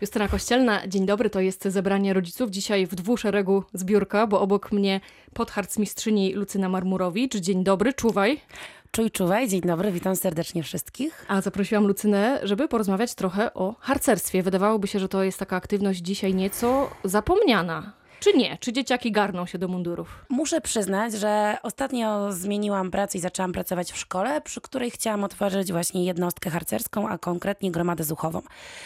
Justyna 0.00 0.28
Kościelna, 0.28 0.88
dzień 0.88 1.06
dobry, 1.06 1.30
to 1.30 1.40
jest 1.40 1.64
zebranie 1.64 2.12
rodziców. 2.12 2.50
Dzisiaj 2.50 2.86
w 2.86 2.94
dwuszeregu 2.94 3.64
zbiórka, 3.74 4.26
bo 4.26 4.40
obok 4.40 4.72
mnie 4.72 5.00
podharcmistrzyni 5.34 6.34
Lucyna 6.34 6.68
Marmurowicz. 6.68 7.36
Dzień 7.36 7.64
dobry, 7.64 7.92
czuwaj. 7.92 8.40
Czuj, 8.90 9.10
czuwaj, 9.10 9.48
dzień 9.48 9.60
dobry, 9.60 9.92
witam 9.92 10.16
serdecznie 10.16 10.62
wszystkich. 10.62 11.24
A 11.28 11.40
zaprosiłam 11.40 11.86
Lucynę, 11.86 12.40
żeby 12.42 12.68
porozmawiać 12.68 13.14
trochę 13.14 13.54
o 13.54 13.74
harcerstwie. 13.80 14.42
Wydawałoby 14.42 14.86
się, 14.86 14.98
że 14.98 15.08
to 15.08 15.22
jest 15.22 15.38
taka 15.38 15.56
aktywność 15.56 16.00
dzisiaj 16.00 16.34
nieco 16.34 16.90
zapomniana. 17.04 17.92
Czy 18.20 18.32
nie? 18.32 18.58
Czy 18.60 18.72
dzieciaki 18.72 19.12
garną 19.12 19.46
się 19.46 19.58
do 19.58 19.68
mundurów? 19.68 20.24
Muszę 20.28 20.60
przyznać, 20.60 21.12
że 21.12 21.56
ostatnio 21.62 22.32
zmieniłam 22.32 22.90
pracę 22.90 23.18
i 23.18 23.20
zaczęłam 23.20 23.52
pracować 23.52 23.92
w 23.92 23.96
szkole, 23.96 24.40
przy 24.40 24.60
której 24.60 24.90
chciałam 24.90 25.24
otworzyć 25.24 25.72
właśnie 25.72 26.04
jednostkę 26.04 26.50
harcerską, 26.50 27.08
a 27.08 27.18
konkretnie 27.18 27.70
gromadę 27.70 28.04
zuchową. 28.04 28.42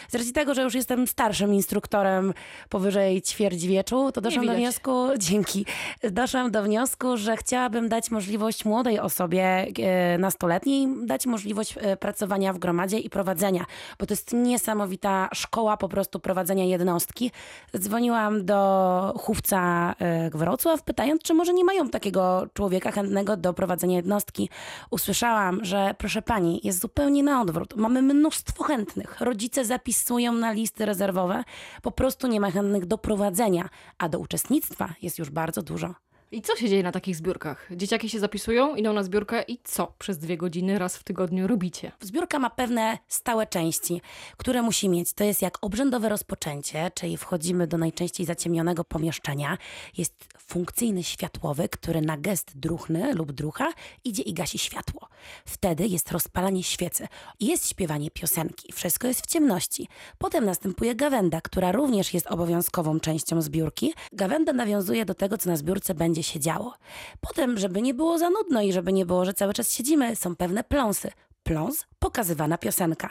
Z 0.09 0.15
racji 0.15 0.33
tego, 0.33 0.53
że 0.53 0.61
już 0.61 0.75
jestem 0.75 1.07
starszym 1.07 1.53
instruktorem 1.53 2.33
powyżej 2.69 3.21
ćwierćwieczu, 3.21 4.11
to 4.11 4.21
doszłam 4.21 4.45
do 4.45 4.53
wniosku, 4.53 5.07
dzięki, 5.29 5.65
doszłam 6.11 6.51
do 6.51 6.63
wniosku, 6.63 7.17
że 7.17 7.37
chciałabym 7.37 7.89
dać 7.89 8.11
możliwość 8.11 8.65
młodej 8.65 8.99
osobie 8.99 9.43
e, 9.43 10.17
nastoletniej, 10.17 10.87
dać 11.05 11.25
możliwość 11.25 11.75
e, 11.77 11.97
pracowania 11.97 12.53
w 12.53 12.57
gromadzie 12.57 12.99
i 12.99 13.09
prowadzenia, 13.09 13.65
bo 13.99 14.05
to 14.05 14.13
jest 14.13 14.33
niesamowita 14.33 15.29
szkoła 15.33 15.77
po 15.77 15.89
prostu 15.89 16.19
prowadzenia 16.19 16.65
jednostki. 16.65 17.31
Dzwoniłam 17.77 18.45
do 18.45 19.13
chówca 19.25 19.93
e, 19.99 20.29
Wrocław, 20.29 20.83
pytając, 20.83 21.21
czy 21.21 21.33
może 21.33 21.53
nie 21.53 21.63
mają 21.63 21.89
takiego 21.89 22.47
człowieka 22.53 22.91
chętnego 22.91 23.37
do 23.37 23.53
prowadzenia 23.53 23.95
jednostki. 23.95 24.49
Usłyszałam, 24.91 25.65
że 25.65 25.95
proszę 25.97 26.21
pani, 26.21 26.61
jest 26.63 26.81
zupełnie 26.81 27.23
na 27.23 27.41
odwrót. 27.41 27.75
Mamy 27.75 28.01
mnóstwo 28.01 28.63
chętnych. 28.63 29.21
Rodzice 29.21 29.65
zapisują 29.65 30.31
na 30.31 30.51
listy 30.51 30.85
rezerwowe. 30.85 31.43
Po 31.81 31.91
prostu 31.91 32.27
nie 32.27 32.39
ma 32.39 32.51
chętnych 32.51 32.85
do 32.85 32.97
prowadzenia, 32.97 33.69
a 33.97 34.09
do 34.09 34.19
uczestnictwa 34.19 34.93
jest 35.01 35.19
już 35.19 35.29
bardzo 35.29 35.61
dużo. 35.61 35.93
I 36.31 36.41
co 36.41 36.55
się 36.55 36.69
dzieje 36.69 36.83
na 36.83 36.91
takich 36.91 37.15
zbiórkach? 37.15 37.69
Dzieciaki 37.71 38.09
się 38.09 38.19
zapisują, 38.19 38.75
idą 38.75 38.93
na 38.93 39.03
zbiórkę 39.03 39.41
i 39.41 39.59
co 39.63 39.93
przez 39.99 40.17
dwie 40.17 40.37
godziny 40.37 40.79
raz 40.79 40.97
w 40.97 41.03
tygodniu 41.03 41.47
robicie? 41.47 41.91
Zbiórka 42.01 42.39
ma 42.39 42.49
pewne 42.49 42.97
stałe 43.07 43.47
części, 43.47 44.01
które 44.37 44.61
musi 44.61 44.89
mieć. 44.89 45.13
To 45.13 45.23
jest 45.23 45.41
jak 45.41 45.57
obrzędowe 45.61 46.09
rozpoczęcie, 46.09 46.91
czyli 46.93 47.17
wchodzimy 47.17 47.67
do 47.67 47.77
najczęściej 47.77 48.25
zaciemnionego 48.25 48.83
pomieszczenia. 48.83 49.57
Jest 49.97 50.13
funkcyjny 50.37 51.03
światłowy, 51.03 51.69
który 51.69 52.01
na 52.01 52.17
gest 52.17 52.57
druchny 52.57 53.13
lub 53.13 53.31
drucha 53.31 53.73
idzie 54.03 54.23
i 54.23 54.33
gasi 54.33 54.57
światło. 54.57 55.07
Wtedy 55.45 55.87
jest 55.87 56.11
rozpalanie 56.11 56.63
świecy 56.63 57.07
jest 57.39 57.69
śpiewanie 57.69 58.11
piosenki. 58.11 58.73
Wszystko 58.73 59.07
jest 59.07 59.21
w 59.21 59.27
ciemności. 59.27 59.87
Potem 60.17 60.45
następuje 60.45 60.95
gawenda, 60.95 61.41
która 61.41 61.71
również 61.71 62.13
jest 62.13 62.27
obowiązkową 62.27 62.99
częścią 62.99 63.41
zbiórki. 63.41 63.93
Gawenda 64.13 64.53
nawiązuje 64.53 65.05
do 65.05 65.13
tego, 65.13 65.37
co 65.37 65.49
na 65.49 65.57
zbiórce 65.57 65.93
będzie 65.93 66.23
się 66.25 66.39
działo. 66.39 66.73
Potem, 67.21 67.57
żeby 67.57 67.81
nie 67.81 67.93
było 67.93 68.17
za 68.17 68.29
nudno 68.29 68.61
i 68.61 68.73
żeby 68.73 68.93
nie 68.93 69.05
było, 69.05 69.25
że 69.25 69.33
cały 69.33 69.53
czas 69.53 69.71
siedzimy, 69.71 70.15
są 70.15 70.35
pewne 70.35 70.63
pląsy 70.63 71.11
pląs, 71.45 71.85
pokazywana 71.99 72.57
piosenka. 72.57 73.09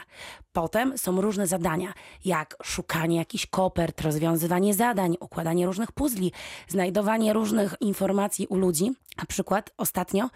Potem 0.53 0.99
są 0.99 1.21
różne 1.21 1.47
zadania, 1.47 1.93
jak 2.25 2.57
szukanie 2.63 3.17
jakichś 3.17 3.47
kopert, 3.47 4.01
rozwiązywanie 4.01 4.75
zadań, 4.75 5.17
układanie 5.21 5.67
różnych 5.67 5.93
puzli, 5.93 6.33
znajdowanie 6.69 7.33
różnych 7.33 7.75
informacji 7.81 8.47
u 8.47 8.57
ludzi. 8.57 8.93
Na 9.17 9.25
przykład 9.25 9.71
ostatnio 9.77 10.31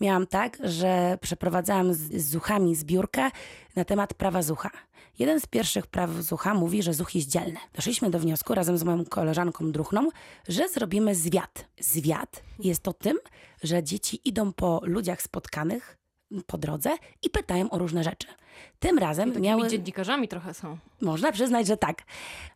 miałam 0.00 0.26
tak, 0.26 0.58
że 0.62 1.18
przeprowadzałam 1.20 1.94
z, 1.94 1.98
z 1.98 2.30
zuchami 2.30 2.76
zbiórkę 2.76 3.30
na 3.76 3.84
temat 3.84 4.14
prawa 4.14 4.42
zucha. 4.42 4.70
Jeden 5.18 5.40
z 5.40 5.46
pierwszych 5.46 5.86
praw 5.86 6.10
zucha 6.10 6.54
mówi, 6.54 6.82
że 6.82 6.94
zuch 6.94 7.14
jest 7.14 7.28
dzielny. 7.28 7.58
Doszliśmy 7.74 8.10
do 8.10 8.18
wniosku 8.18 8.54
razem 8.54 8.78
z 8.78 8.82
moją 8.82 9.04
koleżanką 9.04 9.72
Druchną, 9.72 10.08
że 10.48 10.68
zrobimy 10.68 11.14
zwiat. 11.14 11.64
Zwiat 11.80 12.42
jest 12.58 12.82
to 12.82 12.92
tym, 12.92 13.18
że 13.62 13.82
dzieci 13.82 14.20
idą 14.24 14.52
po 14.52 14.80
ludziach 14.84 15.22
spotkanych 15.22 15.99
po 16.46 16.58
drodze 16.58 16.96
i 17.22 17.30
pytają 17.30 17.70
o 17.70 17.78
różne 17.78 18.04
rzeczy. 18.04 18.26
Tym 18.78 18.98
razem 18.98 19.28
Takimi 19.28 19.48
miały, 19.48 19.68
dziennikarzami 19.68 20.28
trochę 20.28 20.54
są. 20.54 20.78
można 21.00 21.32
przyznać, 21.32 21.66
że 21.66 21.76
tak. 21.76 22.02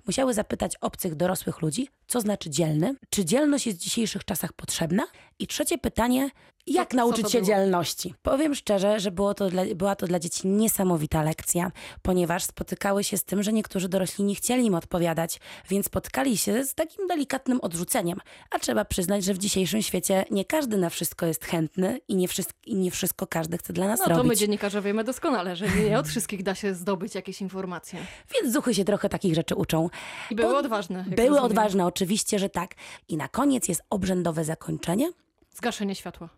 Musiały 0.06 0.34
zapytać 0.34 0.72
obcych 0.81 1.15
dorosłych 1.15 1.62
ludzi, 1.62 1.88
co 2.06 2.21
znaczy 2.21 2.50
dzielny, 2.50 2.94
czy 3.10 3.25
dzielność 3.25 3.66
jest 3.66 3.78
w 3.78 3.82
dzisiejszych 3.82 4.25
czasach 4.25 4.53
potrzebna 4.53 5.06
i 5.38 5.47
trzecie 5.47 5.78
pytanie, 5.78 6.31
jak 6.66 6.91
co 6.91 6.97
nauczyć 6.97 7.25
to 7.25 7.31
się 7.31 7.38
było? 7.38 7.47
dzielności. 7.47 8.15
Powiem 8.22 8.54
szczerze, 8.54 9.00
że 9.00 9.10
było 9.10 9.34
to 9.34 9.50
dla, 9.50 9.62
była 9.75 9.97
to 9.97 10.06
dla 10.06 10.19
dzieci 10.19 10.49
niesamowita 10.49 11.22
lekcja, 11.22 11.72
ponieważ 12.03 12.44
spotykały 12.44 13.04
się 13.04 13.16
z 13.19 13.25
tym, 13.25 13.43
że 13.43 13.53
niektórzy 13.53 13.88
dorośli 13.88 14.25
nie 14.25 14.34
chcieli 14.34 14.66
im 14.66 14.75
odpowiadać, 14.75 15.41
więc 15.71 15.87
spotkali 15.87 16.37
się 16.37 16.65
z 16.65 16.75
takim 16.75 17.06
delikatnym 17.06 17.60
odrzuceniem. 17.60 18.19
A 18.50 18.59
trzeba 18.59 18.84
przyznać, 18.84 19.25
że 19.25 19.34
w 19.34 19.38
dzisiejszym 19.38 19.83
świecie 19.83 20.25
nie 20.31 20.44
każdy 20.44 20.77
na 20.77 20.91
wszystko 20.91 21.27
jest 21.27 21.44
chętny 21.44 22.00
i 22.09 22.16
nie, 22.16 22.28
wszystko, 22.28 22.59
i 22.66 22.75
nie 22.75 22.91
wszystko 22.91 23.27
każdy 23.27 23.59
chce 23.59 23.72
dla 23.72 23.87
nas 23.88 24.00
No 24.00 24.04
to 24.06 24.10
robić. 24.10 24.28
my 24.28 24.37
dziennikarze 24.37 24.83
wiemy 24.83 25.04
doskonale, 25.04 25.56
że 25.56 25.69
nie 25.69 25.84
od 25.99 26.09
wszystkich 26.09 26.43
da 26.43 26.55
się 26.55 26.75
zdobyć 26.75 27.15
jakieś 27.15 27.41
informacje. 27.41 27.99
Więc 28.34 28.53
zuchy 28.55 28.75
się 28.75 28.84
trochę 28.84 29.09
takich 29.09 29.34
rzeczy 29.34 29.55
uczą. 29.55 29.91
I 30.31 30.34
były 30.34 30.53
Bo- 30.53 30.59
odważne. 30.59 31.05
Były 31.09 31.17
rozumiem. 31.28 31.45
odważne, 31.45 31.87
oczywiście, 31.87 32.39
że 32.39 32.49
tak. 32.49 32.75
I 33.09 33.17
na 33.17 33.28
koniec 33.28 33.69
jest 33.69 33.83
obrzędowe 33.91 34.45
zakończenie, 34.45 35.12
Zgaszenie 35.56 35.95
światła. 35.95 36.28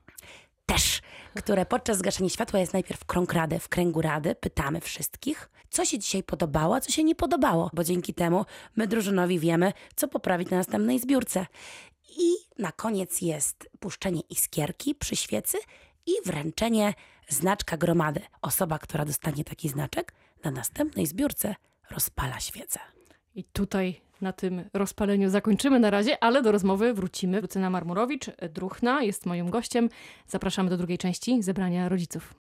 też, 0.67 1.01
które 1.35 1.67
podczas 1.67 1.99
zgaszenia 1.99 2.29
światła 2.31 2.61
jest 2.61 2.73
najpierw 2.73 3.05
krąg 3.05 3.33
rady. 3.33 3.59
W 3.59 3.69
kręgu 3.69 4.03
rady 4.03 4.35
pytamy 4.35 4.81
wszystkich, 4.81 5.51
co 5.71 5.85
się 5.85 5.99
dzisiaj 5.99 6.23
podobało, 6.23 6.75
a 6.77 6.81
co 6.81 6.93
się 6.93 7.05
nie 7.05 7.15
podobało, 7.15 7.71
bo 7.73 7.85
dzięki 7.85 8.15
temu 8.15 8.45
my 8.77 8.87
drużynowi 8.87 9.39
wiemy, 9.39 9.73
co 9.97 10.09
poprawić 10.09 10.51
na 10.51 10.57
następnej 10.57 10.99
zbiórce. 10.99 11.47
I 12.19 12.33
na 12.59 12.73
koniec 12.73 13.21
jest 13.21 13.69
puszczenie 13.81 14.21
iskierki 14.31 14.95
przy 14.95 15.17
świecy 15.17 15.59
i 16.07 16.13
wręczenie 16.25 16.95
znaczka 17.29 17.77
gromady. 17.77 18.21
Osoba, 18.43 18.79
która 18.79 19.05
dostanie 19.05 19.45
taki 19.45 19.69
znaczek, 19.69 20.13
na 20.45 20.51
następnej 20.51 21.07
zbiórce 21.07 21.55
rozpala 21.91 22.41
świecę. 22.41 22.81
I 23.35 23.45
tutaj 23.45 24.01
na 24.21 24.33
tym 24.33 24.65
rozpaleniu 24.75 25.31
zakończymy 25.31 25.81
na 25.81 25.91
razie, 25.91 26.25
ale 26.25 26.43
do 26.43 26.53
rozmowy 26.53 26.95
wrócimy. 26.95 27.41
Lucyna 27.41 27.71
Marmurowicz, 27.71 28.27
Druchna, 28.51 29.03
jest 29.03 29.27
moim 29.27 29.51
gościem. 29.51 29.89
Zapraszamy 30.27 30.71
do 30.71 30.77
drugiej 30.77 30.99
części 30.99 31.43
zebrania 31.43 31.89
rodziców. 31.89 32.35